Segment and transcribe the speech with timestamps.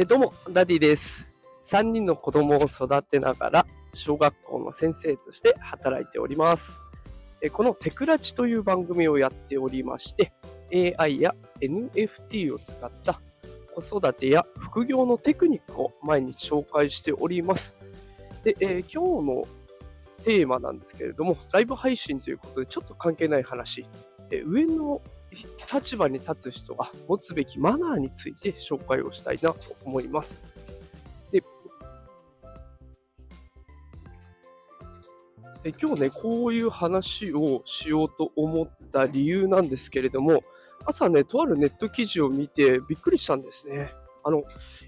[0.00, 1.26] えどうも、ダディです。
[1.64, 6.78] 3人の子供を育てながら、小学校の先生として働いております。
[7.40, 10.32] えこのテクラチという番組をやっておりまして、
[10.96, 13.20] AI や NFT を使った
[13.74, 17.74] 子育てや副業のテクニックを毎日紹介しております。
[18.44, 19.48] で、えー今日の
[20.22, 23.84] テーマなんですけれども、ライブ配信ということでちょっと関係ない話、
[24.30, 25.02] え上の
[25.72, 30.40] 立場に立つ人が持つべきマナーについて紹介をしたいなと思います。
[31.30, 31.42] で
[35.62, 40.42] で今日ね、こういう話をしようと思った理由なんですけれども、
[40.86, 43.90] 朝ね、とあるネット記事を見てびっくりしたんですね。
[44.24, 44.44] あの、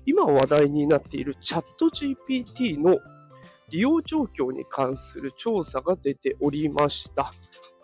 [0.07, 2.99] 今話題になっているチャット GPT の
[3.71, 7.33] 利用状況に関する調査が出ておりました。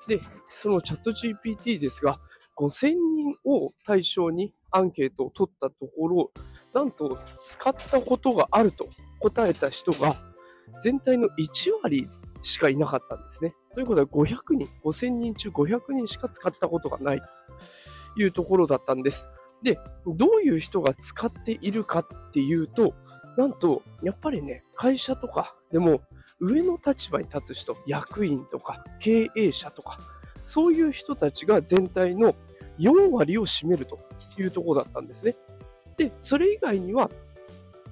[0.07, 2.21] で、そのチャット GPT ですが、
[2.57, 6.31] 5000人を対象にアンケートを取ったところ、
[6.75, 8.89] なんと使ったことがあると
[9.21, 10.17] 答えた人が
[10.83, 12.09] 全体の1割
[12.43, 13.55] しかいなかったんですね。
[13.75, 17.27] ということは500人、5000人中500人しか使ったことがないと
[18.17, 19.29] いうところだったんです。
[19.63, 22.95] で、どういう人が使っているかっていうと、
[23.37, 26.01] なんと、やっぱりね、会社とかでも
[26.41, 29.99] 上の立場に立つ人、役員とか経営者とか、
[30.45, 32.35] そういう人たちが全体の
[32.79, 33.99] 4割を占めると
[34.39, 35.37] いうところだったんですね。
[35.97, 37.11] で、それ以外には、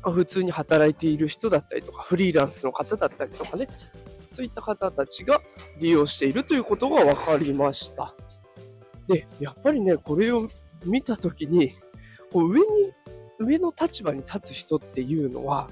[0.03, 3.69] 普通に働いている人だったりとか、フリーランスの方だったりとかね、
[4.29, 5.41] そういった方たちが
[5.79, 8.15] 利用しているということが分かりました。
[9.07, 10.49] で、やっぱりね、これを
[10.85, 11.75] 見たときに、
[12.33, 12.67] こう上に、
[13.39, 15.71] 上の立場に立つ人っていうのは、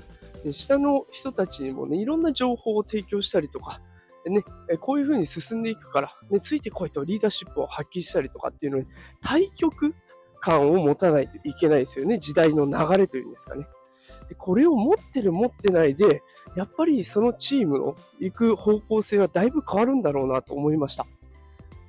[0.50, 3.80] 下の人たちにもね、いろんな情報を提供したりとか、
[4.26, 4.44] ね、
[4.80, 8.86] こういう風に進んでいくから、ね、ついてこいとリーダーシップを発揮したりとかっていうのに、
[9.20, 9.94] 対極
[10.40, 12.18] 感を持たないといけないですよね。
[12.18, 13.66] 時代の流れというんですかね。
[14.28, 16.22] で、これを持ってる持ってないで、
[16.56, 21.06] やっぱりそのチームの行く方向性はだいぶ変わるんだろうなと思いました。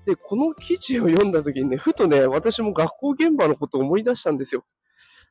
[0.05, 4.63] で、この記事を読んだ時にね、ふとね、私も学校現場のことを思い出したんですよ。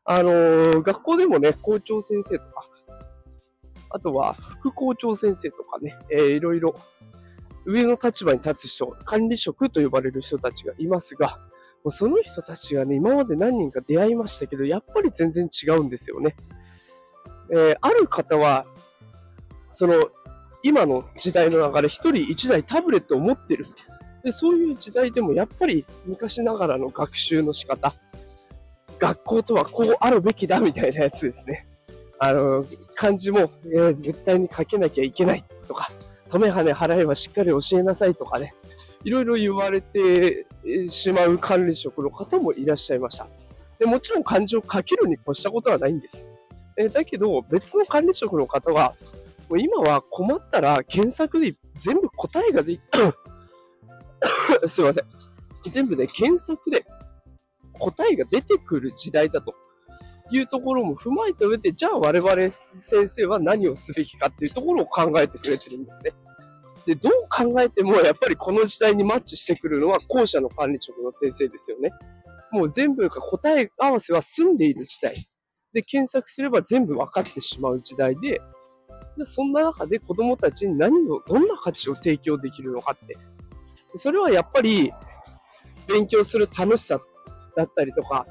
[0.04, 2.66] あのー学校でもね、校長先生とか、
[3.92, 6.74] あとは副校長先生とかね、えーいろいろ
[7.64, 11.38] 上の立場に立つ人、管理職と呼ばれる人たちがいますが、
[11.84, 16.34] もうその人たちがね、今まで何人か出会いましたけど、やっぱり全然違うんですよね。
[17.50, 18.66] えーある方は、
[19.70, 19.94] その、
[20.64, 23.66] 今の時代の流れ、一人一台タブレットを持ってる。
[24.22, 27.94] で、そういう時代でもやっぱり昔ながらの学習の仕方、
[28.98, 31.66] 学校とはこうあるべきだみたいなやつですね。
[32.24, 35.90] あの、漢字も、えー絶対に書けなきゃいけないとか、
[36.28, 38.54] 止め跳ね払えばしっかり教えなさいとかね、
[39.02, 40.46] いろいろ言われて
[40.88, 43.26] しまう管理職の方もいらっしゃいました。
[43.80, 46.28] でもちろん漢字を書けるに越したことはないんです。
[46.76, 48.94] えだけど、別の管理職の方は、
[49.48, 52.78] もう今は困ったら検索で全部答えがで、
[54.68, 55.04] すいません。
[55.68, 56.86] 全部ね、検索で
[57.72, 59.56] 答えが出てくる時代だと
[60.32, 66.12] いうところも踏まえた上で、じゃあ我々先生は何をすべきかっていうところを考えてくれてるんですね。
[66.86, 71.90] で、どう考えてもやっぱりこの時代にマッチしてくるのは後者の管理職の先生ですよね。
[72.50, 75.14] もう全部が答え合わせは済んでいる時代。
[75.72, 78.40] で、検索すれば全部分かってしまう時代で、
[79.16, 83.16] でそんな中で子供たちに何を、どんな価値を提供できるのかって。
[83.94, 84.92] それはやっぱり
[85.86, 87.00] 勉強する楽しさ
[87.56, 88.26] だったりとか、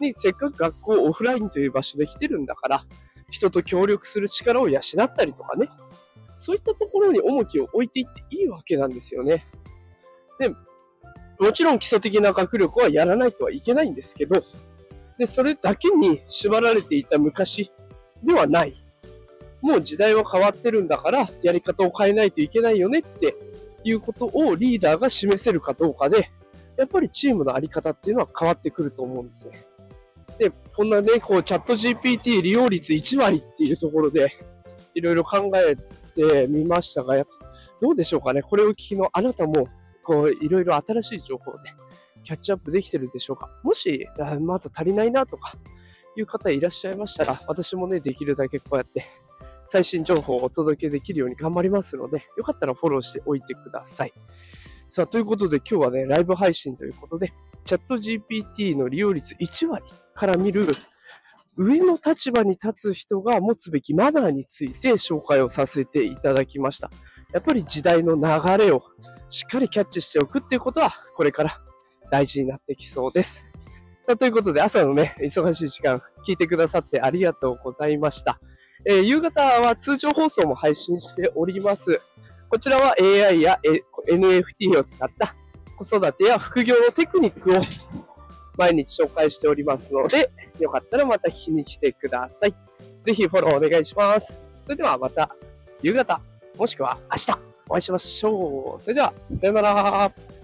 [0.00, 2.84] ね、せっかく学校オフラインという場所で来てるんだから、
[3.30, 5.68] 人と協力する力を養ったりとかね、
[6.36, 9.46] そういったところに重きを置いていっていいわけなんですよね。
[10.38, 10.50] で、
[11.38, 14.40] もちろん基礎的な学力はやらないとはいけないんですけど、
[15.18, 17.72] で、それだけに縛られていた昔
[18.22, 18.74] ではない。
[19.62, 23.34] もう時代は変わってるんだから、やり方を変えないといけないよねって
[23.82, 26.30] いうことをリーダーが示せるかどうかで、
[26.76, 29.66] やっぱりチームのあり方っていうのは変わってくると思うんですね。
[30.76, 34.30] こんなね、こう、チャット GPT 利用率1割っていうところで、
[34.94, 35.74] いろいろ考え
[36.14, 37.16] てみましたが、
[37.80, 38.42] どうでしょうかね。
[38.42, 39.68] これを聞きのあなたも、
[40.02, 41.74] こう、いろいろ新しい情報をね、
[42.24, 43.48] キャッチアップできてるでしょうか。
[43.62, 44.06] もし、
[44.40, 45.54] まだ足りないなとか、
[46.14, 49.06] いう方いらっしゃいましたら、私もね、できるだけこうやって、
[49.66, 54.12] 最新情報をお届けできるように頑張りますので、よかったらフォローしておいてください。
[54.90, 57.32] さあ、ということで今日はね、ライブ配信ということで、
[57.64, 59.84] チャット GPT の利用率1割
[60.16, 60.66] から見る
[61.56, 66.90] 上の立場に立つ人が持つべきマナーについて紹介をさせていただきました。
[67.32, 68.82] やっぱり時代の流れを
[69.28, 71.58] しっかりキャッチしておくっていうことは、これから
[72.10, 73.46] 大事になってきそうです。
[74.06, 78.38] さあ、ということで朝のね、忙しい時間、聞いてくださってありがとうございました。
[78.84, 82.00] えー夕方は通常放送も配信しております。
[82.48, 83.58] こちらは AI や
[84.08, 85.34] NFT を使った
[85.76, 87.54] 子育てや副業のテクニックを
[88.56, 92.54] 毎日紹介しておりますので、よかったらまた聞きに来てください。
[93.02, 94.38] ぜひフォローお願いします。
[94.60, 95.34] それではまた
[95.82, 96.20] 夕方、
[96.56, 97.38] もしくは明日
[97.68, 98.80] お会いしましょう。
[98.80, 100.35] それでは、さよなら。